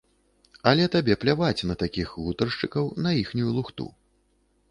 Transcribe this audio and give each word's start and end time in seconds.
Але 0.69 0.85
табе 0.95 1.15
пляваць 1.23 1.65
на 1.71 1.75
такіх 1.83 2.15
гутаршчыкаў, 2.23 2.85
на 3.07 3.11
іхнюю 3.21 3.51
лухту. 3.59 3.85